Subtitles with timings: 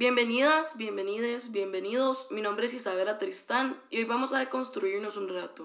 [0.00, 2.28] Bienvenidas, bienvenides, bienvenidos.
[2.30, 5.62] Mi nombre es Isabela Tristán y hoy vamos a deconstruirnos un rato.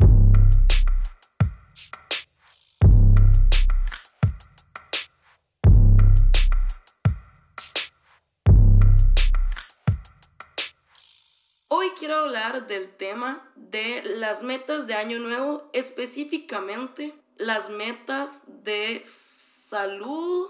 [11.70, 19.02] Hoy quiero hablar del tema de las metas de año nuevo, específicamente las metas de
[19.06, 20.50] salud,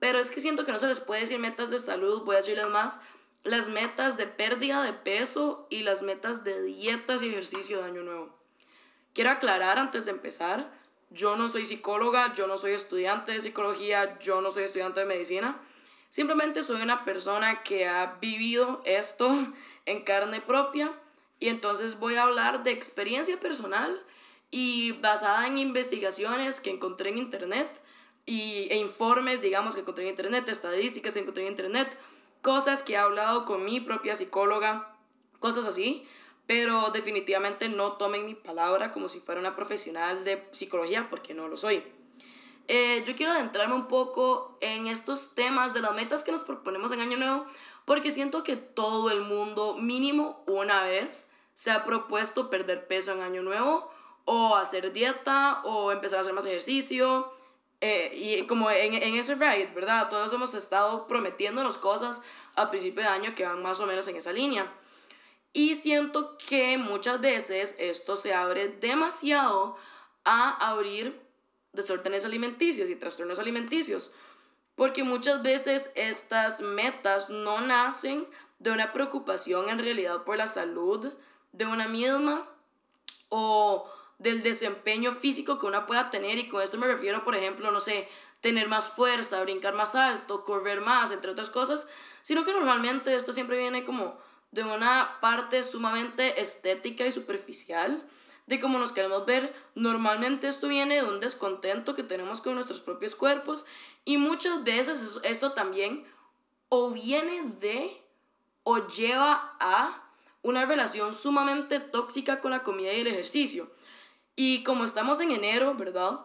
[0.00, 2.38] pero es que siento que no se les puede decir metas de salud, voy a
[2.38, 3.00] decirles más
[3.44, 8.02] las metas de pérdida de peso y las metas de dietas y ejercicio de año
[8.02, 8.34] nuevo.
[9.14, 10.70] Quiero aclarar antes de empezar,
[11.10, 15.06] yo no soy psicóloga, yo no soy estudiante de psicología, yo no soy estudiante de
[15.06, 15.60] medicina.
[16.08, 19.36] Simplemente soy una persona que ha vivido esto
[19.86, 20.92] en carne propia
[21.38, 24.00] y entonces voy a hablar de experiencia personal
[24.50, 27.82] y basada en investigaciones que encontré en internet
[28.30, 31.98] y, e informes, digamos, que encontré en internet, estadísticas que encontré en internet,
[32.42, 34.94] cosas que he hablado con mi propia psicóloga,
[35.40, 36.06] cosas así,
[36.46, 41.48] pero definitivamente no tomen mi palabra como si fuera una profesional de psicología, porque no
[41.48, 41.82] lo soy.
[42.68, 46.92] Eh, yo quiero adentrarme un poco en estos temas de las metas que nos proponemos
[46.92, 47.46] en Año Nuevo,
[47.84, 53.22] porque siento que todo el mundo, mínimo una vez, se ha propuesto perder peso en
[53.22, 53.90] Año Nuevo,
[54.24, 57.32] o hacer dieta, o empezar a hacer más ejercicio,
[57.80, 60.10] eh, y como en, en ese ride, ¿verdad?
[60.10, 62.22] Todos hemos estado prometiéndonos cosas
[62.54, 64.70] a principio de año que van más o menos en esa línea.
[65.52, 69.76] Y siento que muchas veces esto se abre demasiado
[70.24, 71.20] a abrir
[71.72, 74.12] desórdenes alimenticios y trastornos alimenticios.
[74.76, 78.26] Porque muchas veces estas metas no nacen
[78.58, 81.12] de una preocupación en realidad por la salud
[81.52, 82.48] de una misma
[83.28, 87.70] o del desempeño físico que una pueda tener y con esto me refiero, por ejemplo,
[87.70, 88.06] no sé,
[88.42, 91.88] tener más fuerza, brincar más alto, correr más, entre otras cosas,
[92.22, 94.18] sino que normalmente esto siempre viene como
[94.50, 98.06] de una parte sumamente estética y superficial
[98.46, 99.54] de cómo nos queremos ver.
[99.74, 103.64] Normalmente esto viene de un descontento que tenemos con nuestros propios cuerpos
[104.04, 106.04] y muchas veces esto también
[106.68, 108.02] o viene de
[108.64, 110.04] o lleva a
[110.42, 113.70] una relación sumamente tóxica con la comida y el ejercicio.
[114.36, 116.20] Y como estamos en enero, ¿verdad?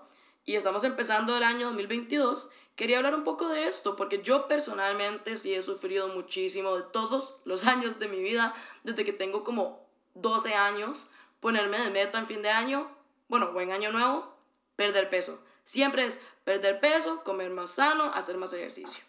[0.45, 5.35] Y estamos empezando el año 2022, quería hablar un poco de esto, porque yo personalmente
[5.35, 9.85] sí he sufrido muchísimo de todos los años de mi vida, desde que tengo como
[10.13, 12.89] 12 años, ponerme de meta en fin de año,
[13.27, 14.35] bueno, buen año nuevo,
[14.75, 15.39] perder peso.
[15.63, 19.03] Siempre es perder peso, comer más sano, hacer más ejercicio.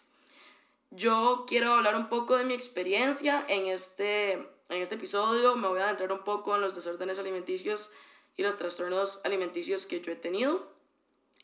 [0.89, 5.79] Yo quiero hablar un poco de mi experiencia en este, en este episodio, me voy
[5.79, 7.91] a adentrar un poco en los desórdenes alimenticios
[8.37, 10.71] y los trastornos alimenticios que yo he tenido.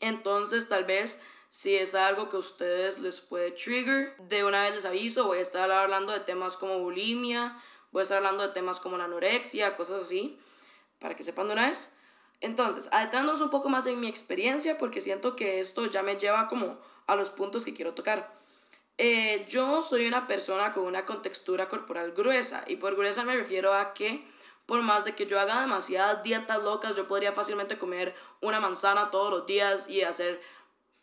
[0.00, 4.74] Entonces, tal vez si es algo que a ustedes les puede trigger, de una vez
[4.74, 7.56] les aviso, voy a estar hablando de temas como bulimia,
[7.92, 10.36] voy a estar hablando de temas como la anorexia, cosas así,
[10.98, 11.94] para que sepan de una vez.
[12.40, 16.48] Entonces, adentrándonos un poco más en mi experiencia, porque siento que esto ya me lleva
[16.48, 16.76] como
[17.06, 18.34] a los puntos que quiero tocar.
[18.98, 23.74] Eh, yo soy una persona con una contextura corporal gruesa, y por gruesa me refiero
[23.74, 24.26] a que
[24.66, 29.10] por más de que yo haga demasiadas dietas locas, yo podría fácilmente comer una manzana
[29.10, 30.40] todos los días y hacer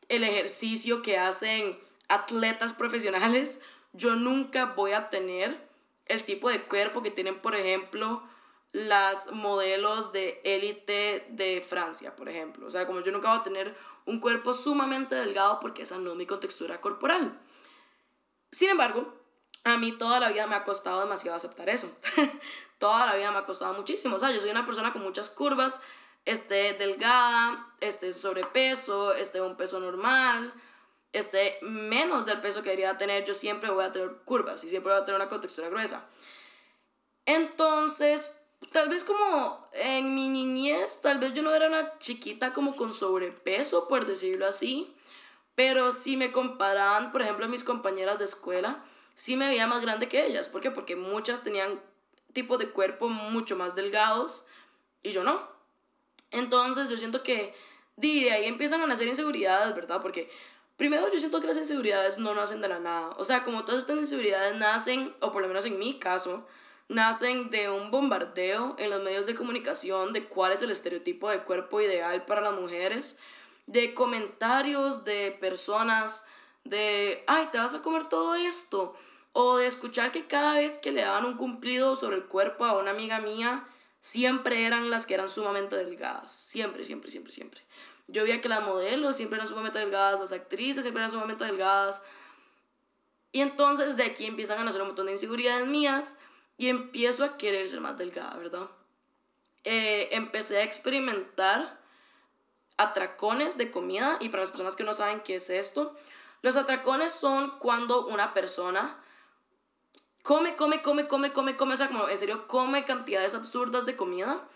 [0.10, 3.62] el ejercicio que hacen atletas profesionales.
[3.94, 5.70] Yo nunca voy a tener
[6.06, 8.24] el tipo de cuerpo que tienen, por ejemplo,
[8.72, 12.68] las modelos de élite de Francia, por ejemplo.
[12.68, 16.12] O sea, como yo nunca voy a tener un cuerpo sumamente delgado porque esa no
[16.12, 17.40] es mi contextura corporal.
[18.52, 19.14] Sin embargo,
[19.64, 21.96] a mí toda la vida me ha costado demasiado aceptar eso.
[22.82, 24.16] toda la vida me ha costado muchísimo.
[24.16, 25.82] O sea, yo soy una persona con muchas curvas,
[26.26, 30.52] esté delgada, esté sobrepeso, esté un peso normal,
[31.14, 34.92] esté menos del peso que debería tener, yo siempre voy a tener curvas y siempre
[34.92, 36.10] voy a tener una contextura gruesa.
[37.28, 38.32] Entonces,
[38.72, 42.92] tal vez como en mi niñez, tal vez yo no era una chiquita como con
[42.92, 44.96] sobrepeso, por decirlo así,
[45.54, 49.82] pero si me comparaban, por ejemplo, a mis compañeras de escuela, sí me veía más
[49.82, 50.50] grande que ellas.
[50.50, 50.72] ¿Por qué?
[50.72, 51.80] Porque muchas tenían
[52.34, 54.46] tipos de cuerpo mucho más delgados
[55.04, 55.50] y yo no.
[56.32, 57.54] Entonces yo siento que
[57.98, 60.02] de ahí empiezan a nacer inseguridades, ¿verdad?
[60.02, 60.30] Porque
[60.78, 63.10] primero yo siento que las inseguridades no nacen de la nada.
[63.18, 66.48] O sea, como todas estas inseguridades nacen, o por lo menos en mi caso,
[66.88, 71.40] nacen de un bombardeo en los medios de comunicación de cuál es el estereotipo de
[71.40, 73.20] cuerpo ideal para las mujeres,
[73.68, 76.26] de comentarios de personas
[76.64, 78.96] de, ay, te vas a comer todo esto
[79.34, 82.78] o de escuchar que cada vez que le daban un cumplido sobre el cuerpo a
[82.78, 83.66] una amiga mía,
[84.00, 86.32] siempre eran las que eran sumamente delgadas.
[86.32, 87.62] Siempre, siempre, siempre, siempre.
[88.08, 92.02] Yo veía que las modelos siempre eran sumamente delgadas, las actrices siempre eran sumamente delgadas.
[93.32, 96.20] Y entonces de aquí empiezan a nacer un montón de inseguridades mías
[96.58, 98.70] y empiezo a querer ser más delgada, ¿verdad?
[99.64, 101.80] Eh, empecé a experimentar
[102.78, 105.96] atracones de comida y para las personas que no saben qué es esto,
[106.42, 109.01] los atracones son cuando una persona
[110.24, 113.96] come, come, come, come, come, come, o sea, como en serio come cantidades absurdas de
[113.96, 114.48] comida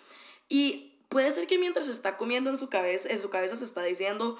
[0.47, 3.81] y puede ser que mientras está comiendo en su cabeza, en su cabeza se está
[3.81, 4.37] diciendo,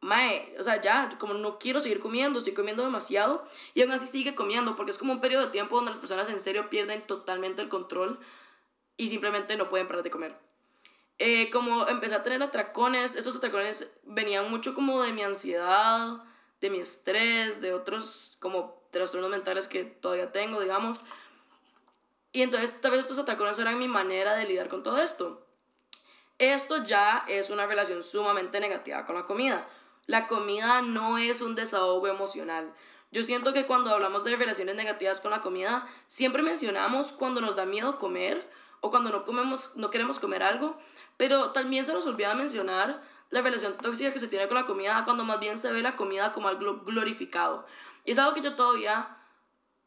[0.00, 4.06] mae, o sea, ya, como no quiero seguir comiendo, estoy comiendo demasiado, y aún así
[4.06, 7.02] sigue comiendo, porque es como un periodo de tiempo donde las personas en serio pierden
[7.02, 8.18] totalmente el control
[8.96, 10.36] y simplemente no pueden parar de comer.
[11.18, 16.22] Eh, como empecé a tener atracones, esos atracones venían mucho como de mi ansiedad,
[16.60, 21.04] de mi estrés, de otros como trastornos mentales que todavía tengo, digamos.
[22.32, 25.44] Y entonces tal vez estos atracones eran mi manera de lidiar con todo esto.
[26.38, 29.66] Esto ya es una relación sumamente negativa con la comida.
[30.06, 32.72] La comida no es un desahogo emocional.
[33.10, 37.56] Yo siento que cuando hablamos de relaciones negativas con la comida, siempre mencionamos cuando nos
[37.56, 38.48] da miedo comer
[38.80, 40.78] o cuando no comemos, no queremos comer algo,
[41.16, 45.02] pero también se nos olvida mencionar la relación tóxica que se tiene con la comida
[45.04, 47.66] cuando más bien se ve la comida como algo glorificado.
[48.04, 49.18] Y es algo que yo todavía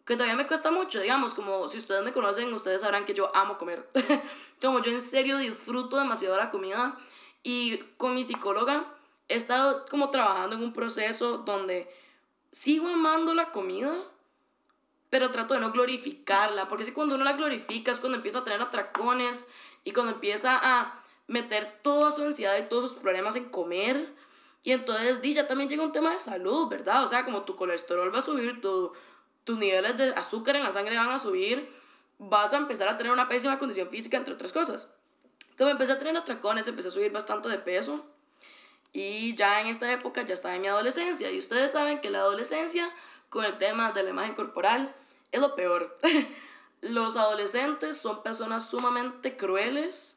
[0.05, 3.35] que todavía me cuesta mucho, digamos, como si ustedes me conocen, ustedes sabrán que yo
[3.35, 3.89] amo comer.
[4.61, 6.97] como yo en serio disfruto demasiado de la comida
[7.41, 8.85] y con mi psicóloga
[9.27, 11.89] he estado como trabajando en un proceso donde
[12.51, 13.95] sigo amando la comida,
[15.09, 18.43] pero trato de no glorificarla, porque si cuando uno la glorifica es cuando empieza a
[18.43, 19.47] tener atracones
[19.83, 24.13] y cuando empieza a meter toda su ansiedad y todos sus problemas en comer.
[24.65, 27.03] Y entonces di, ya también llega un tema de salud, ¿verdad?
[27.03, 28.91] O sea, como tu colesterol va a subir, tu,
[29.43, 31.71] tus niveles de azúcar en la sangre van a subir,
[32.17, 34.91] vas a empezar a tener una pésima condición física, entre otras cosas.
[35.55, 38.07] Como empecé a tener atracones, empecé a subir bastante de peso.
[38.91, 41.29] Y ya en esta época ya estaba en mi adolescencia.
[41.29, 42.89] Y ustedes saben que la adolescencia,
[43.29, 44.95] con el tema de la imagen corporal,
[45.31, 45.95] es lo peor.
[46.81, 50.14] Los adolescentes son personas sumamente crueles.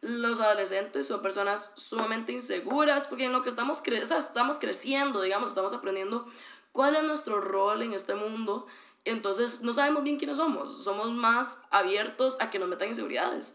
[0.00, 4.58] Los adolescentes son personas sumamente inseguras porque en lo que estamos, cre o sea, estamos
[4.58, 6.26] creciendo, digamos, estamos aprendiendo
[6.72, 8.66] cuál es nuestro rol en este mundo.
[9.04, 13.54] Entonces no sabemos bien quiénes somos, somos más abiertos a que nos metan inseguridades.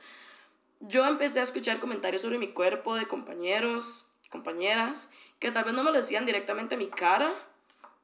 [0.80, 5.84] Yo empecé a escuchar comentarios sobre mi cuerpo de compañeros, compañeras, que tal vez no
[5.84, 7.34] me lo decían directamente a mi cara,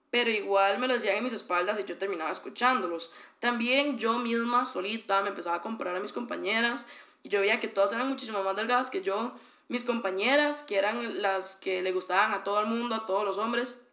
[0.09, 3.11] pero igual me lo decían en mis espaldas y yo terminaba escuchándolos.
[3.39, 6.88] También yo misma, solita, me empezaba a comprar a mis compañeras
[7.25, 9.33] y yo veía que todas eran muchísimo más delgadas que yo.
[9.68, 13.39] Mis compañeras, que eran las que le gustaban a todo el mundo, a todos los
[13.39, 13.83] hombres,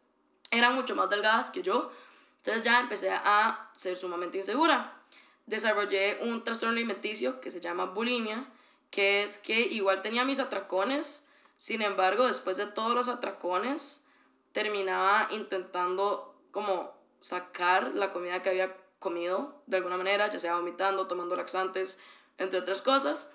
[0.50, 1.90] eran mucho más delgadas que yo.
[2.36, 5.00] Entonces ya empecé a ser sumamente insegura.
[5.46, 8.44] Desarrollé un trastorno alimenticio que se llama bulimia,
[8.90, 11.26] que es que igual tenía mis atracones,
[11.56, 14.04] sin embargo, después de todos los atracones,
[14.52, 21.06] terminaba intentando como sacar la comida que había comido de alguna manera, ya sea vomitando,
[21.06, 21.98] tomando laxantes,
[22.38, 23.32] entre otras cosas.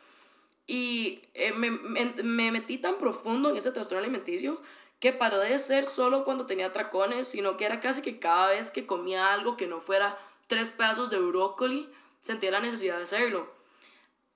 [0.66, 4.62] Y eh, me, me metí tan profundo en ese trastorno alimenticio
[5.00, 8.72] que paró de ser solo cuando tenía tracones, sino que era casi que cada vez
[8.72, 10.18] que comía algo que no fuera
[10.48, 11.90] tres pedazos de brócoli,
[12.22, 13.52] sentía la necesidad de hacerlo.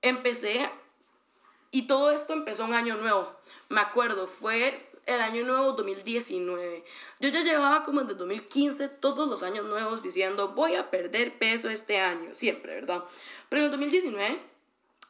[0.02, 0.70] Empecé,
[1.70, 3.34] y todo esto empezó un año nuevo.
[3.68, 4.74] Me acuerdo, fue
[5.06, 6.84] el año nuevo 2019.
[7.20, 11.70] Yo ya llevaba como desde 2015 todos los años nuevos diciendo voy a perder peso
[11.70, 13.04] este año, siempre, ¿verdad?
[13.48, 14.40] Pero en el 2019,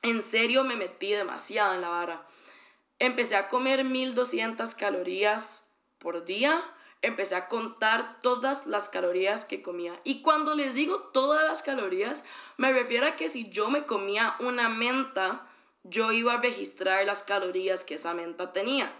[0.02, 2.26] en serio me metí demasiado en la vara
[3.02, 5.68] empecé a comer 1200 calorías
[5.99, 6.62] por día.
[7.02, 9.99] Empecé a contar todas las calorías que comía.
[10.04, 12.25] Y cuando les digo todas las calorías,
[12.59, 15.49] me refiero a que si yo me comía una menta,
[15.82, 18.92] yo iba a registrar las calorías que esa menta tenía.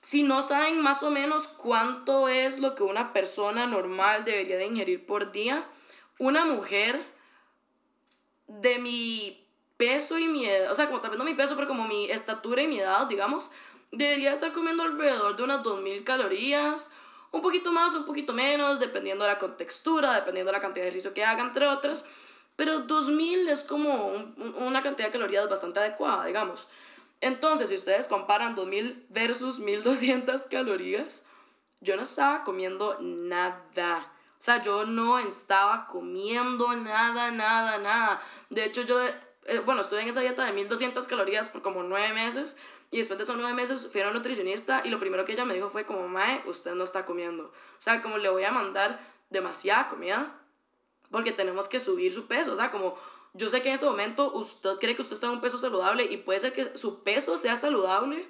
[0.00, 4.66] Si no saben más o menos cuánto es lo que una persona normal debería de
[4.66, 5.64] ingerir por día,
[6.18, 7.00] una mujer
[8.48, 9.43] de mi
[9.76, 12.62] peso y mi edad, o sea, como tal no mi peso, pero como mi estatura
[12.62, 13.50] y mi edad, digamos,
[13.90, 16.90] debería estar comiendo alrededor de unas 2000 calorías,
[17.32, 20.90] un poquito más, un poquito menos, dependiendo de la contextura, dependiendo de la cantidad de
[20.90, 22.04] ejercicio que haga, entre otras.
[22.56, 24.12] Pero 2000 es como
[24.58, 26.68] una cantidad de calorías bastante adecuada, digamos.
[27.20, 31.26] Entonces, si ustedes comparan 2000 versus 1200 calorías,
[31.80, 34.12] yo no estaba comiendo nada.
[34.38, 38.22] O sea, yo no estaba comiendo nada, nada, nada.
[38.50, 38.96] De hecho, yo
[39.46, 42.56] eh, bueno, estuve en esa dieta de 1200 calorías por como nueve meses
[42.90, 45.44] y después de esos nueve meses fui a una nutricionista y lo primero que ella
[45.44, 47.44] me dijo fue como, Mae, usted no está comiendo.
[47.44, 50.40] O sea, como le voy a mandar demasiada comida
[51.10, 52.52] porque tenemos que subir su peso.
[52.52, 52.96] O sea, como
[53.34, 56.04] yo sé que en este momento usted cree que usted está en un peso saludable
[56.04, 58.28] y puede ser que su peso sea saludable,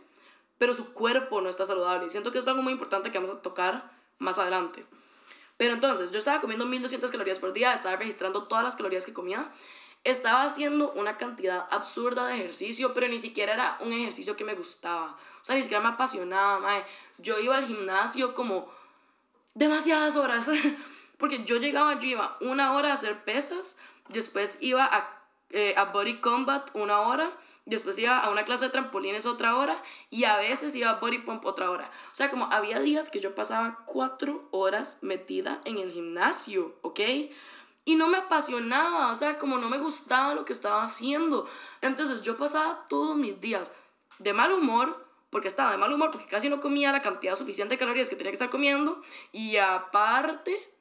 [0.58, 2.06] pero su cuerpo no está saludable.
[2.06, 4.84] Y siento que es algo muy importante que vamos a tocar más adelante.
[5.56, 9.12] Pero entonces, yo estaba comiendo 1200 calorías por día, estaba registrando todas las calorías que
[9.12, 9.52] comía,
[10.04, 14.54] estaba haciendo una cantidad absurda de ejercicio, pero ni siquiera era un ejercicio que me
[14.54, 15.16] gustaba.
[15.40, 16.84] O sea, ni siquiera me apasionaba, mae.
[17.18, 18.70] Yo iba al gimnasio como
[19.54, 20.50] demasiadas horas.
[21.18, 25.08] Porque yo llegaba, yo iba una hora a hacer pesas, después iba a,
[25.50, 27.30] eh, a Body Combat una hora,
[27.64, 29.76] después iba a una clase de trampolines otra hora
[30.10, 31.90] y a veces iba a Body Pump otra hora.
[32.12, 37.00] O sea, como había días que yo pasaba cuatro horas metida en el gimnasio, ¿ok?
[37.84, 41.46] Y no me apasionaba, o sea, como no me gustaba lo que estaba haciendo.
[41.82, 43.72] Entonces yo pasaba todos mis días
[44.18, 47.74] de mal humor, porque estaba de mal humor, porque casi no comía la cantidad suficiente
[47.74, 49.02] de calorías que tenía que estar comiendo.
[49.32, 50.74] Y aparte,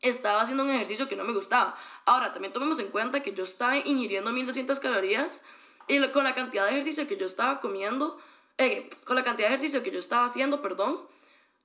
[0.00, 1.76] estaba haciendo un ejercicio que no me gustaba.
[2.04, 5.44] Ahora, también tomemos en cuenta que yo estaba ingiriendo 1200 calorías
[5.88, 8.18] y con la cantidad de ejercicio que yo estaba comiendo,
[8.58, 11.00] eh, con la cantidad de ejercicio que yo estaba haciendo, perdón,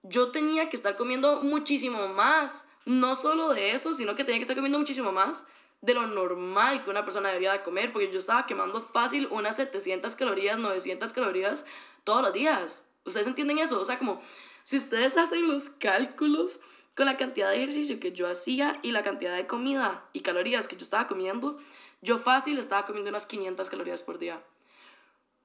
[0.01, 4.43] yo tenía que estar comiendo muchísimo más no solo de eso, sino que tenía que
[4.43, 5.47] estar comiendo muchísimo más
[5.81, 9.57] de lo normal que una persona debería de comer, porque yo estaba quemando fácil unas
[9.57, 11.65] 700 calorías, 900 calorías
[12.05, 12.87] todos los días.
[13.05, 13.79] ¿Ustedes entienden eso?
[13.81, 14.21] O sea, como
[14.63, 16.61] si ustedes hacen los cálculos
[16.95, 20.67] con la cantidad de ejercicio que yo hacía y la cantidad de comida y calorías
[20.67, 21.57] que yo estaba comiendo,
[22.01, 24.41] yo fácil estaba comiendo unas 500 calorías por día.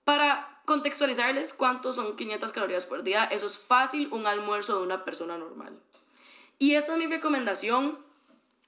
[0.05, 5.05] Para contextualizarles cuántos son 500 calorías por día, eso es fácil un almuerzo de una
[5.05, 5.81] persona normal.
[6.59, 7.99] Y esta es mi recomendación.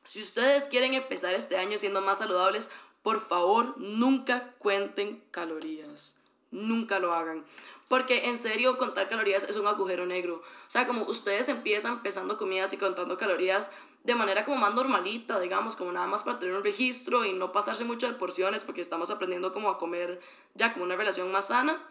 [0.06, 2.70] Si ustedes quieren empezar este año siendo más saludables,
[3.02, 6.20] por favor, nunca cuenten calorías.
[6.50, 7.44] Nunca lo hagan.
[7.88, 10.36] Porque en serio, contar calorías es un agujero negro.
[10.36, 13.72] O sea, como ustedes empiezan pesando comidas y contando calorías
[14.04, 17.52] de manera como más normalita, digamos, como nada más para tener un registro y no
[17.52, 20.20] pasarse mucho de porciones porque estamos aprendiendo como a comer
[20.54, 21.82] ya como una relación más sana.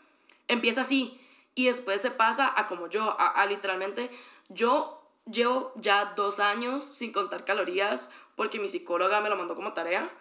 [0.48, 1.20] Empieza así
[1.54, 4.10] y después se pasa a como yo, a, a literalmente,
[4.48, 9.74] yo Llevo ya dos años sin contar calorías porque mi psicóloga me lo mandó como
[9.74, 10.12] tarea.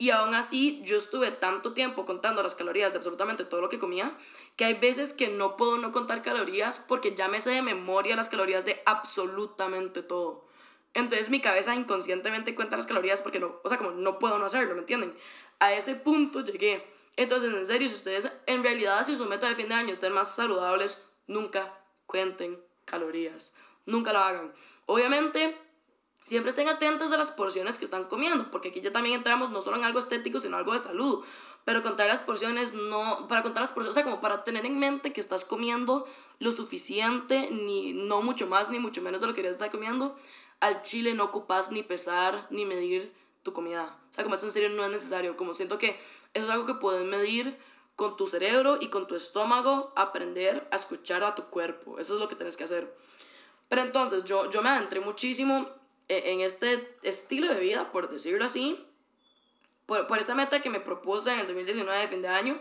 [0.00, 3.80] Y aún así, yo estuve tanto tiempo contando las calorías de absolutamente todo lo que
[3.80, 4.16] comía,
[4.56, 8.14] que hay veces que no puedo no contar calorías porque ya me sé de memoria
[8.14, 10.46] las calorías de absolutamente todo.
[10.94, 14.46] Entonces mi cabeza inconscientemente cuenta las calorías porque no, o sea, como no puedo no
[14.46, 15.16] hacerlo, ¿me entienden?
[15.58, 16.84] A ese punto llegué.
[17.16, 19.98] Entonces, en serio, si ustedes en realidad si su meta de fin de año es
[19.98, 21.74] ser más saludables, nunca
[22.06, 23.52] cuenten calorías
[23.88, 24.52] nunca lo hagan.
[24.86, 25.58] Obviamente,
[26.24, 29.60] siempre estén atentos a las porciones que están comiendo, porque aquí ya también entramos no
[29.60, 31.24] solo en algo estético, sino algo de salud.
[31.64, 34.78] Pero contar las porciones, no, para contar las porciones, o sea, como para tener en
[34.78, 36.06] mente que estás comiendo
[36.38, 40.16] lo suficiente, ni no mucho más, ni mucho menos de lo que querías estar comiendo,
[40.60, 43.98] al chile no ocupas ni pesar, ni medir tu comida.
[44.10, 45.36] O sea, como eso en serio no es necesario.
[45.36, 45.98] Como siento que
[46.34, 47.58] eso es algo que puedes medir
[47.96, 51.98] con tu cerebro y con tu estómago, aprender a escuchar a tu cuerpo.
[51.98, 52.96] Eso es lo que tienes que hacer.
[53.68, 55.68] Pero entonces yo, yo me adentré muchísimo
[56.08, 58.84] e, en este estilo de vida, por decirlo así,
[59.86, 62.60] por, por esta meta que me propuse en el 2019 de fin de año.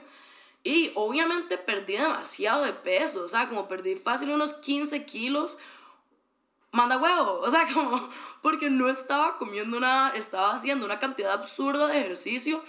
[0.64, 5.58] Y obviamente perdí demasiado de peso, o sea, como perdí fácil unos 15 kilos,
[6.72, 8.10] manda huevo, o sea, como
[8.42, 12.64] porque no estaba comiendo nada, estaba haciendo una cantidad absurda de ejercicio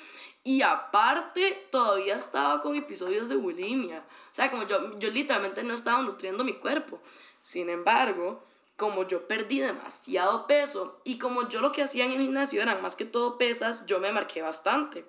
[0.45, 5.75] y aparte todavía estaba con episodios de bulimia, o sea, como yo, yo literalmente no
[5.75, 7.02] estaba nutriendo mi cuerpo.
[7.48, 8.42] Sin embargo,
[8.76, 12.82] como yo perdí demasiado peso y como yo lo que hacía en el gimnasio eran
[12.82, 15.06] más que todo pesas, yo me marqué bastante.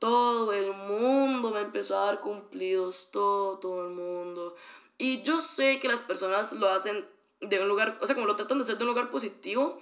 [0.00, 4.56] Todo el mundo me empezó a dar cumplidos, todo, todo el mundo.
[4.98, 7.06] Y yo sé que las personas lo hacen
[7.40, 9.80] de un lugar, o sea, como lo tratan de hacer de un lugar positivo,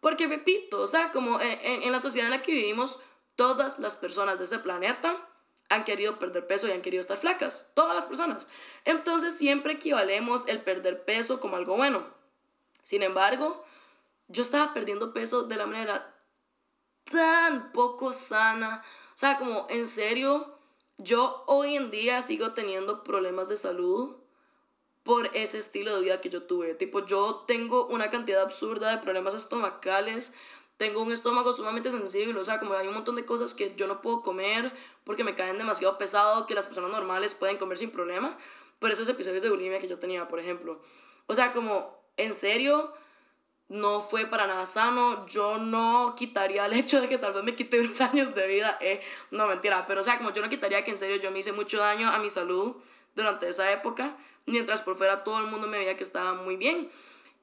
[0.00, 3.00] porque repito, o sea, como en, en la sociedad en la que vivimos,
[3.36, 5.18] todas las personas de ese planeta
[5.68, 7.72] han querido perder peso y han querido estar flacas.
[7.74, 8.46] Todas las personas.
[8.84, 12.06] Entonces siempre equivalemos el perder peso como algo bueno.
[12.82, 13.64] Sin embargo,
[14.28, 16.14] yo estaba perdiendo peso de la manera
[17.10, 18.82] tan poco sana.
[19.14, 20.58] O sea, como en serio,
[20.98, 24.16] yo hoy en día sigo teniendo problemas de salud
[25.02, 26.74] por ese estilo de vida que yo tuve.
[26.74, 30.32] Tipo, yo tengo una cantidad absurda de problemas estomacales
[30.76, 33.86] tengo un estómago sumamente sensible, o sea, como hay un montón de cosas que yo
[33.86, 34.72] no puedo comer
[35.04, 38.36] porque me caen demasiado pesado, que las personas normales pueden comer sin problema,
[38.78, 40.80] por esos episodios de bulimia que yo tenía, por ejemplo.
[41.26, 42.92] O sea, como, en serio,
[43.68, 47.54] no fue para nada sano, yo no quitaría el hecho de que tal vez me
[47.54, 49.00] quite unos años de vida, eh,
[49.30, 51.52] no mentira, pero o sea, como yo no quitaría que en serio yo me hice
[51.52, 52.76] mucho daño a mi salud
[53.14, 54.16] durante esa época,
[54.46, 56.90] mientras por fuera todo el mundo me veía que estaba muy bien.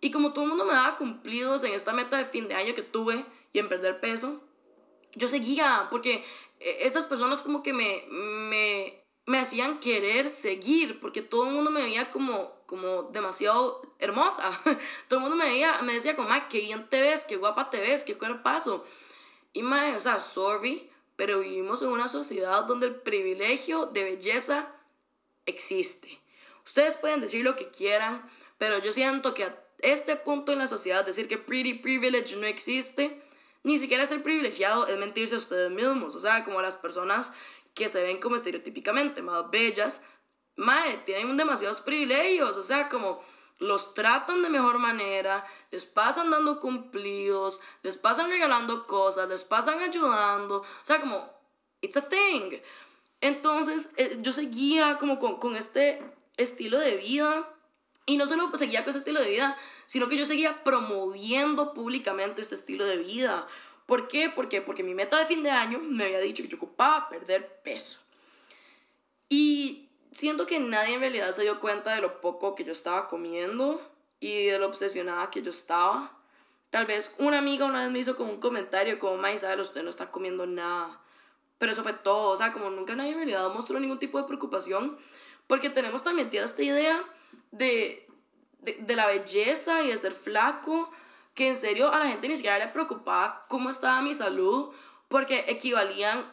[0.02, 2.74] Y como todo el mundo me daba cumplidos en esta meta de fin de año
[2.74, 4.42] que tuve y en perder peso,
[5.14, 6.24] yo seguía, porque
[6.60, 11.70] eh, estas personas como que me, me, me hacían querer seguir, porque todo el mundo
[11.70, 14.50] me veía como, como demasiado hermosa.
[15.08, 17.70] todo el mundo me veía, me decía como, Mae, qué bien te ves, qué guapa
[17.70, 18.86] te ves, qué cuerpazo.
[19.54, 24.74] Y Mae, o sea, sorry, pero vivimos en una sociedad donde el privilegio de belleza
[25.46, 26.20] existe.
[26.66, 28.28] Ustedes pueden decir lo que quieran,
[28.58, 32.46] pero yo siento que a este punto en la sociedad decir que pretty privilege no
[32.46, 33.22] existe,
[33.64, 36.16] ni siquiera ser privilegiado es mentirse a ustedes mismos.
[36.16, 37.34] O sea, como las personas
[37.74, 40.04] que se ven como estereotípicamente más bellas,
[40.56, 42.58] mae, tienen demasiados privilegios.
[42.58, 43.22] O sea, como
[43.60, 49.80] los tratan de mejor manera, les pasan dando cumplidos, les pasan regalando cosas, les pasan
[49.80, 50.62] ayudando.
[50.62, 51.30] O sea, como,
[51.82, 52.58] it's a thing.
[53.22, 56.02] Entonces, eh, yo seguía como con, con este
[56.38, 57.48] estilo de vida.
[58.06, 62.42] Y no solo seguía con ese estilo de vida, sino que yo seguía promoviendo públicamente
[62.42, 63.48] este estilo de vida.
[63.86, 64.30] ¿Por qué?
[64.30, 67.62] Porque, porque mi meta de fin de año me había dicho que yo ocupaba perder
[67.62, 68.00] peso.
[69.30, 73.08] Y siento que nadie en realidad se dio cuenta de lo poco que yo estaba
[73.08, 73.82] comiendo
[74.20, 76.18] y de lo obsesionada que yo estaba.
[76.70, 79.90] Tal vez una amiga una vez me hizo como un comentario como, Maisabel, usted no
[79.90, 81.00] está comiendo nada.
[81.58, 84.24] Pero eso fue todo, o sea, como nunca nadie en realidad mostró ningún tipo de
[84.24, 84.98] preocupación
[85.48, 87.04] porque tenemos también esta idea
[87.52, 88.08] de,
[88.60, 90.90] de, la belleza y de ser flaco,
[91.34, 94.74] que en serio a la gente ni siquiera le preocupaba cómo estaba mi salud,
[95.08, 96.26] porque equivalían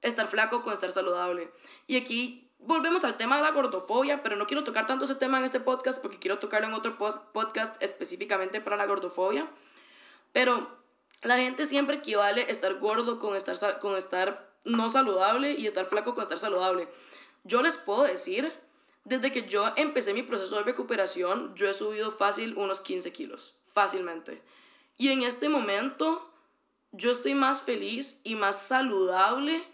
[0.00, 1.52] estar flaco con estar saludable.
[1.86, 5.38] Y aquí volvemos al tema de la gordofobia, pero no quiero tocar tanto ese tema
[5.38, 9.48] en este podcast porque quiero tocarlo en otro podcast específicamente para la gordofobia.
[10.32, 10.82] Pero
[11.22, 16.14] la gente siempre equivale estar gordo con estar, con estar no saludable y estar flaco
[16.14, 16.88] con estar saludable.
[17.44, 18.52] Yo les puedo decir,
[19.04, 23.54] desde que yo empecé mi proceso de recuperación, yo he subido fácil unos 15 kilos,
[23.72, 24.42] fácilmente.
[24.96, 26.32] Y en este momento,
[26.92, 29.64] yo estoy más feliz y más saludable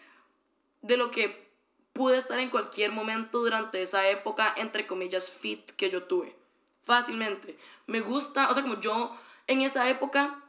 [0.82, 1.48] de lo que
[1.92, 6.34] pude estar en cualquier momento durante esa época, entre comillas, fit que yo tuve.
[6.82, 7.58] Fácilmente.
[7.86, 9.14] Me gusta, o sea, como yo
[9.46, 10.42] en esa época,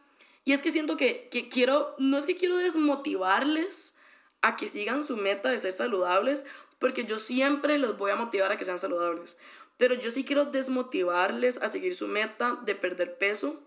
[0.46, 3.98] y es que siento que, que quiero, no es que quiero desmotivarles
[4.42, 6.46] a que sigan su meta de ser saludables,
[6.80, 9.38] porque yo siempre los voy a motivar a que sean saludables.
[9.78, 13.62] Pero yo sí quiero desmotivarles a seguir su meta de perder peso,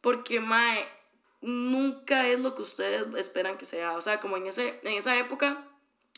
[0.00, 0.86] porque, mae,
[1.40, 3.92] nunca es lo que ustedes esperan que sea.
[3.96, 5.66] O sea, como en, ese, en esa época,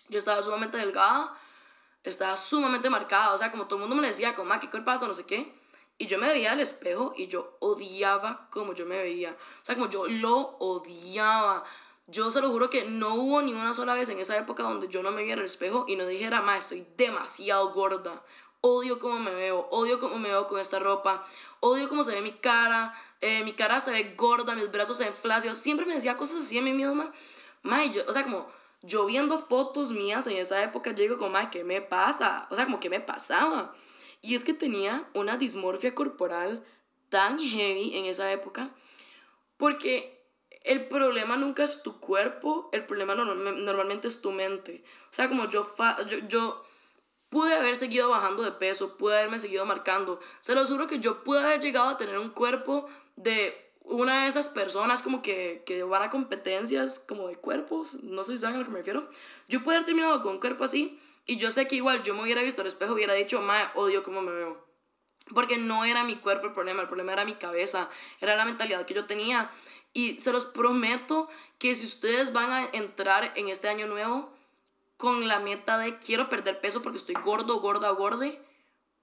[0.09, 1.37] yo estaba sumamente delgada,
[2.05, 3.35] estaba sumamente marcada.
[3.35, 5.07] O sea, como todo el mundo me decía, como, mae, ¿qué pasa?
[5.07, 5.53] No sé qué.
[6.01, 9.37] Y yo me veía al espejo y yo odiaba como yo me veía.
[9.63, 11.65] O sea, como yo lo odiaba.
[12.11, 14.89] Yo se lo juro que no hubo ni una sola vez en esa época donde
[14.89, 18.25] yo no me viera al espejo y no dijera, ma, estoy demasiado gorda.
[18.63, 21.25] Odio cómo me veo, odio cómo me veo con esta ropa,
[21.61, 25.05] odio cómo se ve mi cara, eh, mi cara se ve gorda, mis brazos se
[25.05, 25.59] ven flácidos.
[25.59, 27.13] Siempre me decía cosas así a mí misma.
[27.63, 28.49] Ma, yo, o sea, como
[28.81, 32.49] yo viendo fotos mías en esa época, yo digo como, ma, ¿qué me pasa?
[32.51, 33.75] O sea, como, ¿qué me pasaba?
[34.23, 36.65] Y es que tenía una dismorfia corporal
[37.11, 38.71] tan heavy en esa época
[39.59, 40.18] porque
[40.69, 44.85] el problema nunca es tu cuerpo, el problema normalmente es tu mente.
[45.11, 45.75] O sea, como yo,
[46.07, 46.65] yo, yo
[47.31, 50.21] pude haber seguido bajando de peso, pude haberme seguido marcando.
[50.41, 54.29] Se lo juro que yo pude haber llegado a tener un cuerpo de una de
[54.29, 58.57] esas personas como que, que van a competencias como de cuerpos, no sé si saben
[58.57, 59.09] a lo que me refiero.
[59.49, 62.23] Yo pude haber terminado con un cuerpo así y yo sé que igual yo me
[62.23, 64.69] hubiera visto al espejo hubiera dicho, mae, odio cómo me veo.
[65.35, 67.89] Porque no era mi cuerpo el problema, el problema era mi cabeza,
[68.21, 69.51] era la mentalidad que yo tenía.
[69.93, 74.33] Y se los prometo que si ustedes van a entrar en este año nuevo
[74.97, 78.43] con la meta de quiero perder peso porque estoy gordo, gorda gorde,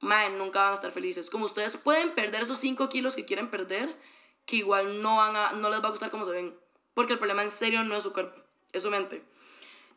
[0.01, 1.29] man, nunca van a estar felices.
[1.29, 3.97] Como ustedes pueden perder esos 5 kilos que quieren perder,
[4.45, 6.57] que igual no, van a, no les va a gustar como se ven.
[6.93, 9.23] Porque el problema en serio no es su cuerpo, es su mente.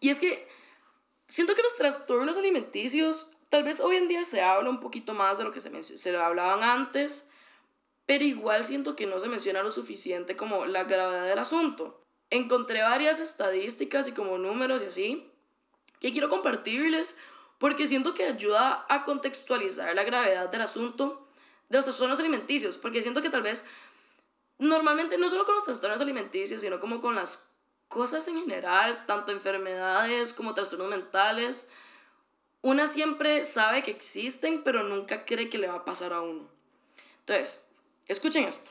[0.01, 0.49] Y es que
[1.29, 5.39] siento que los trastornos alimenticios, tal vez hoy en día se habla un poquito más
[5.39, 7.29] de lo que se, se hablaban antes,
[8.09, 12.01] pero igual siento que no se menciona lo suficiente como la gravedad del asunto.
[12.31, 15.31] Encontré varias estadísticas y como números y así
[16.01, 17.19] que quiero compartirles
[17.59, 21.29] porque siento que ayuda a contextualizar la gravedad del asunto
[21.69, 23.67] de los trastornos alimenticios, porque siento que tal vez
[24.59, 27.53] normalmente no solo con los trastornos alimenticios, sino como con las
[27.89, 31.69] cosas en general, tanto enfermedades como trastornos mentales,
[32.63, 36.49] una siempre sabe que existen, pero nunca cree que le va a pasar a uno.
[37.21, 37.68] Entonces,
[38.09, 38.71] Escuchen esto.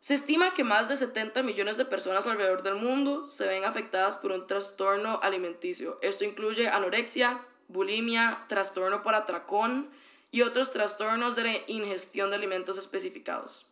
[0.00, 4.18] Se estima que más de 70 millones de personas alrededor del mundo se ven afectadas
[4.18, 5.98] por un trastorno alimenticio.
[6.02, 9.88] Esto incluye anorexia, bulimia, trastorno por atracón
[10.30, 13.66] y otros trastornos de ingestión de alimentos especificados.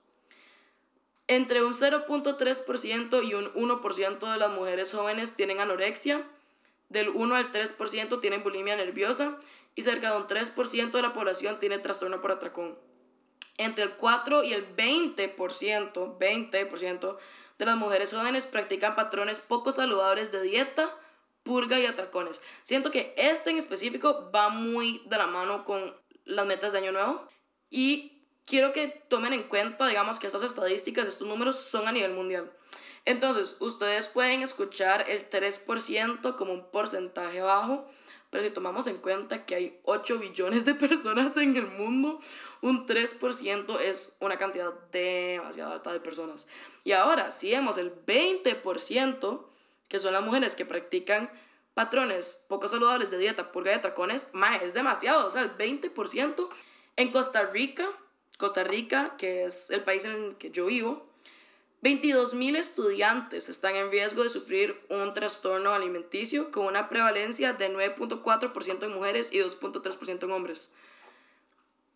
[1.27, 6.25] Entre un 0.3% y un 1% de las mujeres jóvenes tienen anorexia.
[6.89, 9.39] del 1 al 3% tienen bulimia nerviosa
[9.75, 12.77] y cerca de un 3% de la población tiene trastorno por atracón.
[13.59, 17.17] Entre el 4 y el 20%, 20%
[17.59, 20.97] de las mujeres jóvenes practican patrones poco saludables de dieta,
[21.43, 22.41] purga y atracones.
[22.63, 26.93] Siento que este en específico va muy de la mano con las metas de año
[26.93, 27.29] nuevo
[27.71, 32.13] y quiero que tomen en cuenta, digamos, que estas estadísticas, estos números son a nivel
[32.13, 32.51] mundial.
[33.05, 37.89] Entonces, ustedes pueden escuchar el 3% como un porcentaje bajo,
[38.33, 42.19] pero si tomamos en cuenta que hay 8 billones de personas en el mundo,
[42.63, 46.49] un 3% es una cantidad demasiado alta de personas.
[46.83, 49.45] Y ahora, si vemos el 20%,
[49.87, 51.31] que son las mujeres que practican
[51.75, 56.49] patrones poco saludables de dieta, purga de tracones, más es demasiado, o sea, el 20%.
[56.97, 57.87] En Costa Rica,
[58.39, 61.07] Costa Rica, que es el país en el que yo vivo,
[61.83, 68.85] 22.000 estudiantes están en riesgo de sufrir un trastorno alimenticio con una prevalencia de 9.4%
[68.85, 70.73] en mujeres y 2.3% en hombres.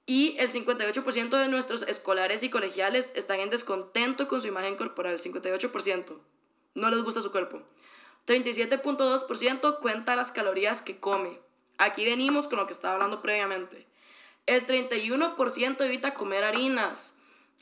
[0.05, 5.19] Y el 58% de nuestros escolares y colegiales están en descontento con su imagen corporal,
[5.19, 6.19] 58%.
[6.75, 7.63] No les gusta su cuerpo.
[8.27, 11.39] 37.2% cuenta las calorías que come.
[11.79, 13.87] Aquí venimos con lo que estaba hablando previamente.
[14.47, 17.16] El 31% evita comer harinas.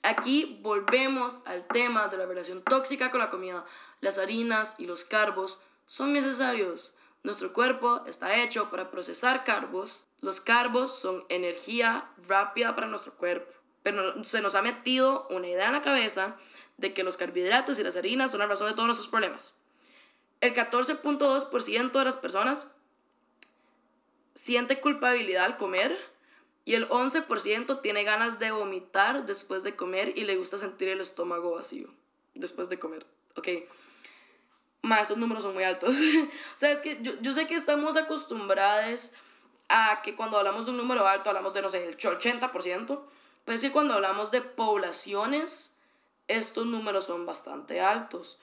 [0.05, 3.64] Aquí volvemos al tema de la relación tóxica con la comida.
[4.01, 6.93] Las harinas y los carbos son necesarios.
[7.23, 10.07] Nuestro cuerpo está hecho para procesar carbos.
[10.21, 13.51] Los carbos son energía rápida para nuestro cuerpo.
[13.83, 16.37] Pero se nos ha metido una idea en la cabeza
[16.77, 19.55] de que los carbohidratos y las harinas son la razón de todos nuestros problemas.
[20.43, 22.71] El 14.2% de las personas
[24.35, 25.97] siente culpabilidad al comer
[26.64, 31.00] y el 11% tiene ganas de vomitar después de comer y le gusta sentir el
[31.00, 31.88] estómago vacío
[32.35, 33.05] después de comer.
[33.37, 33.48] Ok.
[34.83, 35.94] Más, estos números son muy altos.
[36.55, 39.12] o sea, es que yo, yo sé que estamos acostumbrados
[39.68, 43.00] a que cuando hablamos de un número alto hablamos de, no sé, el 80%,
[43.44, 45.77] pero es que cuando hablamos de poblaciones,
[46.29, 48.38] estos números son bastante altos.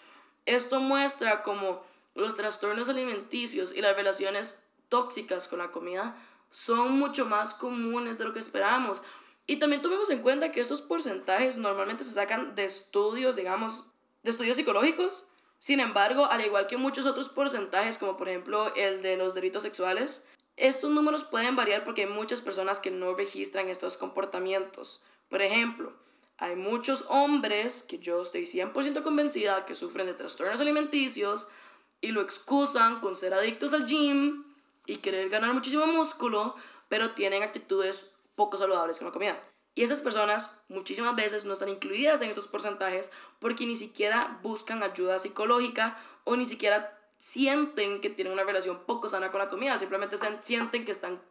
[0.45, 1.83] Esto muestra como
[2.15, 6.15] los trastornos alimenticios y las relaciones tóxicas con la comida
[6.51, 9.01] son mucho más comunes de lo que esperábamos.
[9.47, 13.87] Y también tomemos en cuenta que estos porcentajes normalmente se sacan de estudios, digamos,
[14.21, 15.25] de estudios psicológicos.
[15.57, 19.63] Sin embargo, al igual que muchos otros porcentajes, como por ejemplo el de los delitos
[19.63, 25.03] sexuales, estos números pueden variar porque hay muchas personas que no registran estos comportamientos.
[25.29, 25.93] Por ejemplo,
[26.37, 31.47] hay muchos hombres que yo estoy 100% convencida que sufren de trastornos alimenticios
[32.01, 34.50] y lo excusan con ser adictos al gym
[34.85, 36.55] y querer ganar muchísimo músculo,
[36.89, 39.43] pero tienen actitudes poco saludables con la comida.
[39.73, 44.83] Y esas personas muchísimas veces no están incluidas en esos porcentajes porque ni siquiera buscan
[44.83, 49.77] ayuda psicológica o ni siquiera sienten que tienen una relación poco sana con la comida,
[49.77, 51.21] simplemente sienten que están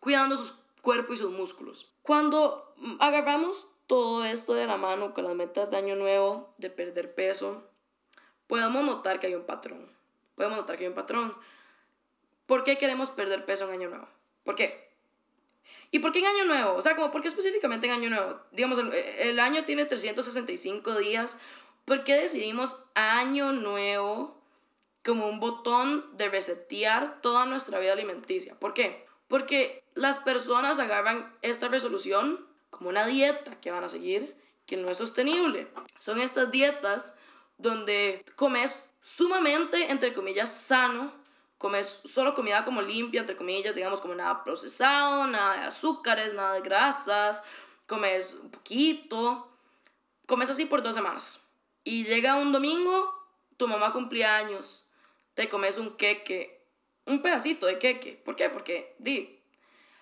[0.00, 1.90] cuidando sus cuerpos y sus músculos.
[2.02, 7.14] Cuando agarramos todo esto de la mano con las metas de año nuevo, de perder
[7.14, 7.62] peso,
[8.46, 9.90] podemos notar que hay un patrón.
[10.34, 11.34] Podemos notar que hay un patrón.
[12.48, 14.08] ¿Por qué queremos perder peso en Año Nuevo?
[14.42, 14.88] ¿Por qué?
[15.90, 16.72] ¿Y por qué en Año Nuevo?
[16.76, 18.40] O sea, como, ¿por qué específicamente en Año Nuevo?
[18.52, 21.38] Digamos, el, año tiene 365 días.
[21.84, 24.40] ¿Por qué decidimos Año Nuevo
[25.04, 28.58] como un botón de resetear toda nuestra vida alimenticia?
[28.58, 29.04] ¿Por qué?
[29.28, 34.34] Porque las personas agarran esta resolución como una dieta que van a seguir
[34.64, 35.68] que no es sostenible.
[35.98, 37.18] Son estas dietas
[37.58, 41.12] donde comes sumamente, entre comillas, sano,
[41.58, 46.54] comes solo comida como limpia, entre comillas, digamos, como nada procesado, nada de azúcares, nada
[46.54, 47.42] de grasas,
[47.86, 49.48] comes un poquito,
[50.26, 51.44] comes así por dos semanas.
[51.82, 53.12] Y llega un domingo,
[53.56, 54.86] tu mamá cumplía años,
[55.34, 56.64] te comes un queque,
[57.06, 58.12] un pedacito de queque.
[58.24, 58.48] ¿Por qué?
[58.48, 59.40] Porque, di,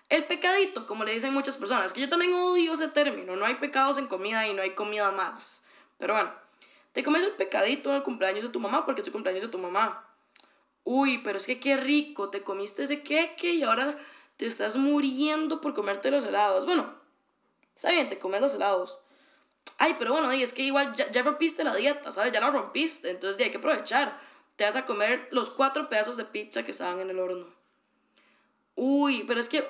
[0.09, 3.55] el pecadito, como le dicen muchas personas, que yo también odio ese término, no hay
[3.55, 5.63] pecados en comida y no hay comidas malas.
[5.97, 6.31] Pero bueno,
[6.91, 9.57] te comes el pecadito al cumpleaños de tu mamá porque es el cumpleaños de tu
[9.57, 10.06] mamá
[10.87, 13.97] uy, pero es que qué rico, te comiste ese queque y ahora
[14.37, 16.65] te estás muriendo por comerte los helados.
[16.65, 16.95] Bueno,
[17.75, 18.97] está bien, te comes los helados.
[19.79, 22.31] Ay, pero bueno, es que igual ya, rompiste la dieta, ¿sabes?
[22.31, 24.17] Ya la rompiste, entonces ya hay que aprovechar.
[24.55, 27.47] Te vas a comer los cuatro pedazos de pizza que estaban en el horno.
[28.75, 29.67] Uy, pero es que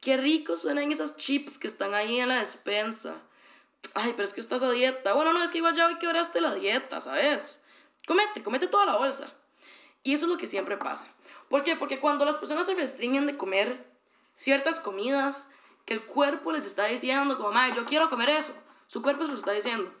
[0.00, 3.14] qué rico suenan esas chips que están ahí en la despensa.
[3.94, 5.12] Ay, pero es que estás a dieta.
[5.12, 7.62] Bueno, no, es que igual ya hoy quebraste la dieta, ¿sabes?
[8.08, 9.32] Comete, comete toda la bolsa.
[10.08, 11.06] Y eso es lo que siempre pasa.
[11.50, 11.76] ¿Por qué?
[11.76, 13.86] Porque cuando las personas se restringen de comer
[14.32, 15.50] ciertas comidas
[15.84, 18.54] que el cuerpo les está diciendo, como, madre, yo quiero comer eso,
[18.86, 19.92] su cuerpo se lo está diciendo.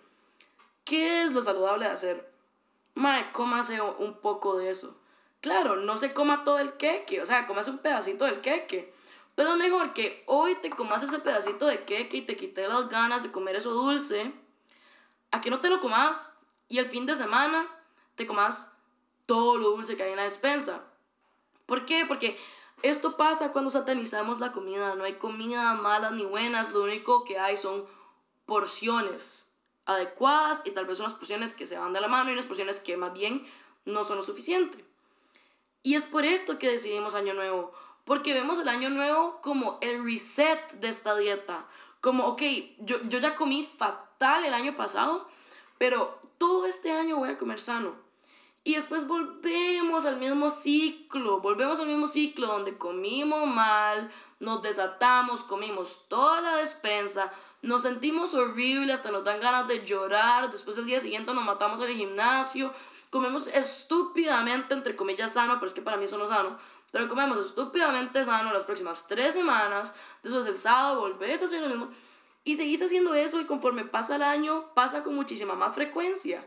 [0.84, 2.32] ¿Qué es lo saludable de hacer?
[2.94, 4.98] Madre, cómase un poco de eso.
[5.42, 8.94] claro, no se coma todo el queque, o sea, comas un pedacito del queque.
[9.34, 13.24] Pero mejor que hoy te comas ese pedacito de queque y te quite las ganas
[13.24, 14.32] de comer eso dulce,
[15.32, 17.66] a que no te lo comas y el fin de semana
[18.14, 18.77] te comas
[19.28, 20.84] todo lo dulce que hay en la despensa.
[21.66, 22.06] ¿Por qué?
[22.08, 22.38] Porque
[22.82, 24.94] esto pasa cuando satanizamos la comida.
[24.94, 27.84] No hay comida malas ni buenas, lo único que hay son
[28.46, 29.52] porciones
[29.84, 32.80] adecuadas y tal vez unas porciones que se van de la mano y unas porciones
[32.80, 33.46] que más bien
[33.84, 34.82] no son lo suficiente.
[35.82, 37.74] Y es por esto que decidimos Año Nuevo,
[38.06, 41.66] porque vemos el Año Nuevo como el reset de esta dieta.
[42.00, 42.42] Como, ok,
[42.78, 45.28] yo, yo ya comí fatal el año pasado,
[45.76, 48.07] pero todo este año voy a comer sano.
[48.64, 55.42] Y después volvemos al mismo ciclo, volvemos al mismo ciclo donde comimos mal, nos desatamos,
[55.44, 60.86] comimos toda la despensa, nos sentimos horribles, hasta nos dan ganas de llorar, después el
[60.86, 62.72] día siguiente nos matamos en el gimnasio,
[63.10, 66.58] comemos estúpidamente, entre comillas, sano, pero es que para mí eso no es sano,
[66.92, 71.68] pero comemos estúpidamente sano las próximas tres semanas, después el sábado volvés a hacer lo
[71.68, 71.88] mismo,
[72.44, 76.46] y seguís haciendo eso y conforme pasa el año, pasa con muchísima más frecuencia,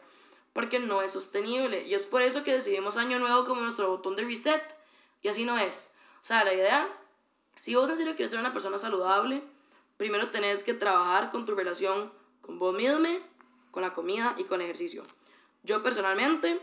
[0.54, 4.16] porque no es sostenible, y es por eso que decidimos año nuevo como nuestro botón
[4.16, 4.64] de reset,
[5.22, 5.92] y así no es.
[6.22, 6.88] O sea, la idea,
[7.60, 9.44] si vos en serio quieres ser una persona saludable,
[9.98, 12.12] primero tenés que trabajar con tu relación
[12.42, 12.76] con vos
[13.72, 15.04] con la comida y con ejercicio.
[15.64, 16.60] Yo personalmente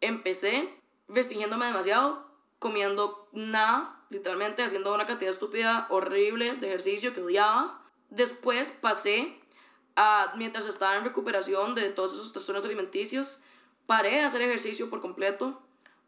[0.00, 0.74] empecé
[1.08, 2.26] restringiéndome demasiado,
[2.58, 7.82] comiendo nada, literalmente haciendo una cantidad estúpida, horrible de ejercicio que odiaba.
[8.10, 9.39] Después pasé
[10.00, 13.40] a, mientras estaba en recuperación de todos esos trastornos alimenticios,
[13.84, 15.60] paré de hacer ejercicio por completo,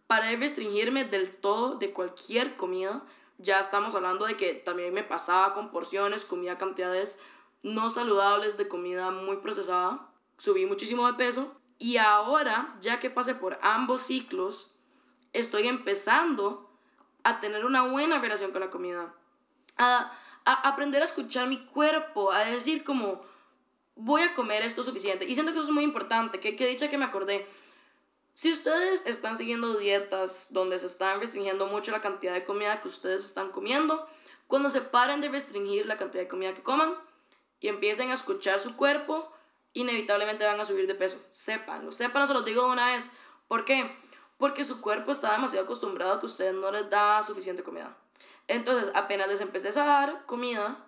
[0.06, 3.02] paré de restringirme del todo de cualquier comida.
[3.36, 7.20] Ya estamos hablando de que también me pasaba con porciones, comía cantidades
[7.62, 10.08] no saludables de comida muy procesada.
[10.38, 14.70] Subí muchísimo de peso y ahora, ya que pasé por ambos ciclos,
[15.34, 16.70] estoy empezando
[17.24, 19.12] a tener una buena relación con la comida.
[19.76, 20.10] A,
[20.44, 23.20] aprender a escuchar mi cuerpo, a decir como,
[23.94, 25.24] voy a comer esto suficiente.
[25.24, 27.46] Y siento que eso es muy importante, que, que dicha que me acordé.
[28.34, 32.88] Si ustedes están siguiendo dietas donde se están restringiendo mucho la cantidad de comida que
[32.88, 34.08] ustedes están comiendo,
[34.46, 36.94] cuando se paren de restringir la cantidad de comida que coman
[37.60, 39.30] y empiecen a escuchar su cuerpo,
[39.74, 41.18] inevitablemente van a subir de peso.
[41.30, 43.10] Sépanlo, sépanlo, se los digo de una vez.
[43.48, 43.96] ¿Por qué?
[44.38, 47.96] Porque su cuerpo está demasiado acostumbrado a que ustedes no les da suficiente comida.
[48.48, 50.84] Entonces, apenas les empeces a dar comida,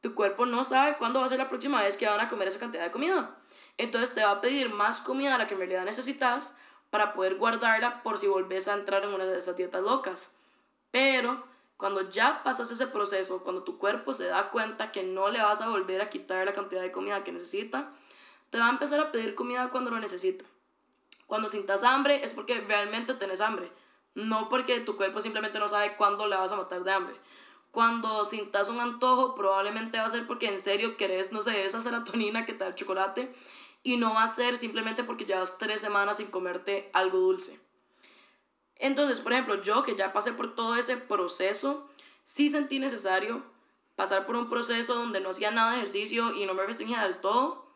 [0.00, 2.48] tu cuerpo no sabe cuándo va a ser la próxima vez que van a comer
[2.48, 3.36] esa cantidad de comida.
[3.76, 6.58] Entonces te va a pedir más comida a la que en realidad necesitas
[6.90, 10.36] para poder guardarla por si volvés a entrar en una de esas dietas locas.
[10.90, 11.44] Pero
[11.76, 15.60] cuando ya pasas ese proceso, cuando tu cuerpo se da cuenta que no le vas
[15.60, 17.90] a volver a quitar la cantidad de comida que necesita,
[18.50, 20.44] te va a empezar a pedir comida cuando lo necesita.
[21.26, 23.70] Cuando sientas hambre es porque realmente tenés hambre,
[24.14, 27.14] no porque tu cuerpo simplemente no sabe cuándo le vas a matar de hambre.
[27.70, 31.80] Cuando sientas un antojo, probablemente va a ser porque en serio querés, no sé, esa
[31.80, 33.32] serotonina que te da el chocolate
[33.82, 37.60] y no va a ser simplemente porque llevas tres semanas sin comerte algo dulce.
[38.76, 41.88] Entonces, por ejemplo, yo que ya pasé por todo ese proceso,
[42.24, 43.42] sí sentí necesario
[43.96, 47.20] pasar por un proceso donde no hacía nada de ejercicio y no me restringía del
[47.20, 47.66] todo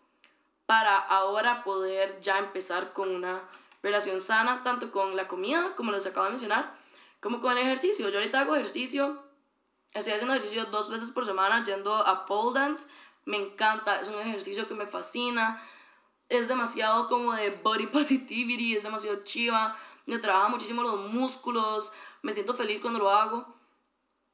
[0.66, 3.42] para ahora poder ya empezar con una
[3.83, 6.76] relación sana, tanto con la comida, como les acabo de mencionar,
[7.20, 8.09] como con el ejercicio.
[8.09, 9.21] Yo ahorita hago ejercicio,
[9.94, 12.88] estoy haciendo ejercicio dos veces por semana, yendo a pole dance,
[13.24, 15.62] me encanta, es un ejercicio que me fascina,
[16.28, 19.76] es demasiado como de body positivity, es demasiado chiva,
[20.07, 23.55] me trabaja muchísimo los músculos, me siento feliz cuando lo hago.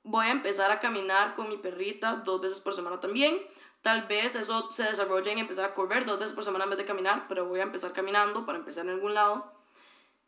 [0.05, 3.39] Voy a empezar a caminar con mi perrita dos veces por semana también.
[3.83, 6.79] Tal vez eso se desarrolle en empezar a correr dos veces por semana en vez
[6.79, 9.53] de caminar, pero voy a empezar caminando para empezar en algún lado.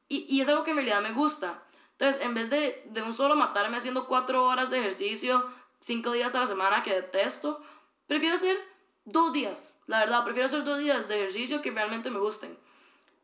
[0.09, 1.63] Y, y es algo que en realidad me gusta.
[2.01, 5.47] Entonces, en vez de, de un solo matarme haciendo cuatro horas de ejercicio,
[5.81, 7.63] cinco días a la semana que detesto,
[8.07, 8.59] prefiero hacer
[9.05, 9.83] dos días.
[9.87, 12.57] La verdad, prefiero hacer dos días de ejercicio que realmente me gusten.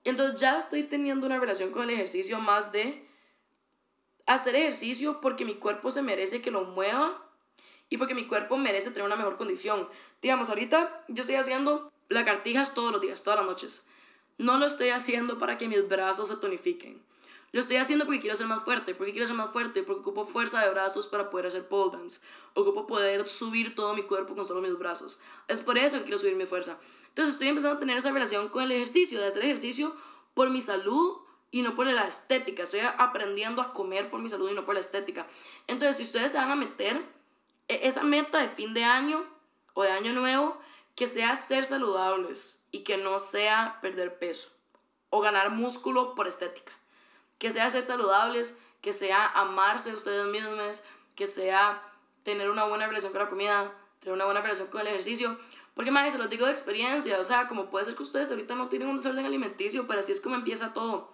[0.04, 3.08] Entonces ya estoy teniendo una relación con el ejercicio más de
[4.26, 7.26] hacer ejercicio porque mi cuerpo se merece que lo mueva
[7.88, 9.88] y porque mi cuerpo merece tener una mejor condición.
[10.20, 13.86] Digamos, ahorita yo estoy haciendo lagartijas todos los días, todas las noches.
[14.36, 17.06] No lo estoy haciendo para que mis brazos se tonifiquen.
[17.52, 20.26] Lo estoy haciendo porque quiero ser más fuerte, porque quiero ser más fuerte, porque ocupo
[20.26, 22.20] fuerza de brazos para poder hacer pole dance.
[22.54, 25.20] Ocupo poder subir todo mi cuerpo con solo mis brazos.
[25.48, 26.78] Es por eso que quiero subir mi fuerza.
[27.08, 29.96] Entonces estoy empezando a tener esa relación con el ejercicio, de hacer ejercicio
[30.34, 31.18] por mi salud
[31.50, 32.64] y no por la estética.
[32.64, 35.26] Estoy aprendiendo a comer por mi salud y no por la estética.
[35.66, 37.02] Entonces, si ustedes se van a meter
[37.68, 39.24] e-, esa meta de fin de año
[39.72, 40.58] o de año nuevo,
[40.94, 44.50] que sea ser saludables y que no sea perder peso
[45.10, 46.72] o ganar músculo por estética.
[47.38, 50.82] Que sea ser saludables, que sea amarse ustedes mismos,
[51.14, 51.82] que sea
[52.22, 55.38] tener una buena relación con la comida, tener una buena relación con el ejercicio.
[55.74, 58.54] Porque, más se los digo de experiencia, o sea, como puede ser que ustedes ahorita
[58.54, 61.12] no tienen un desorden alimenticio, pero así es como empieza todo.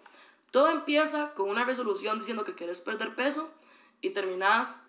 [0.52, 3.50] Todo empieza con una resolución diciendo que quieres perder peso
[4.00, 4.86] y terminas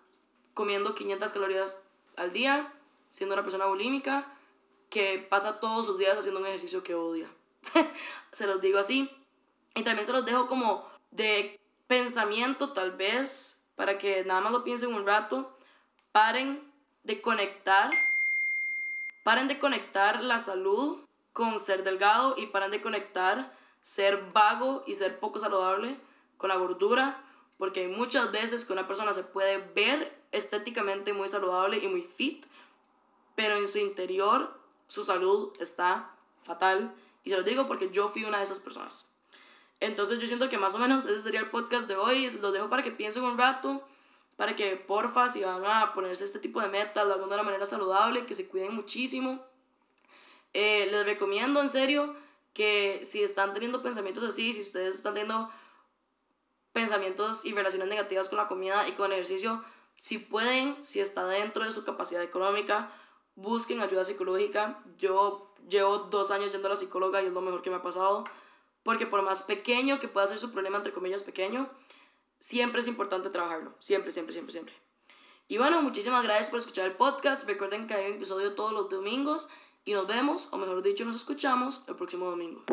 [0.52, 1.82] comiendo 500 calorías
[2.16, 2.72] al día,
[3.08, 4.32] siendo una persona bulímica
[4.90, 7.28] que pasa todos sus días haciendo un ejercicio que odia.
[8.32, 9.10] se los digo así.
[9.74, 14.62] Y también se los dejo como de pensamiento tal vez, para que nada más lo
[14.62, 15.56] piensen un rato.
[16.12, 16.62] Paren
[17.02, 17.90] de conectar
[19.24, 20.98] Paren de conectar la salud
[21.32, 23.50] con ser delgado y paren de conectar
[23.80, 25.98] ser vago y ser poco saludable
[26.36, 27.24] con la gordura,
[27.56, 32.44] porque muchas veces que una persona se puede ver estéticamente muy saludable y muy fit,
[33.34, 36.94] pero en su interior su salud está fatal.
[37.24, 39.10] Y se lo digo porque yo fui una de esas personas.
[39.80, 42.30] Entonces yo siento que más o menos ese sería el podcast de hoy.
[42.40, 43.84] Lo dejo para que piensen un rato
[44.36, 47.44] para que porfa, si van a ponerse este tipo de metas, lo hagan de una
[47.44, 49.44] manera saludable, que se cuiden muchísimo.
[50.52, 52.14] Eh, les recomiendo en serio
[52.52, 55.50] que si están teniendo pensamientos así, si ustedes están teniendo
[56.72, 59.64] pensamientos y relaciones negativas con la comida y con el ejercicio,
[59.96, 62.90] si pueden, si está dentro de su capacidad económica,
[63.36, 64.82] busquen ayuda psicológica.
[64.98, 67.82] Yo llevo dos años yendo a la psicóloga y es lo mejor que me ha
[67.82, 68.24] pasado,
[68.84, 71.68] porque por más pequeño que pueda ser su problema, entre comillas pequeño,
[72.38, 73.74] siempre es importante trabajarlo.
[73.80, 74.74] Siempre, siempre, siempre, siempre.
[75.48, 77.46] Y bueno, muchísimas gracias por escuchar el podcast.
[77.46, 79.48] Recuerden que hay un episodio todos los domingos
[79.84, 82.64] y nos vemos, o mejor dicho, nos escuchamos el próximo domingo.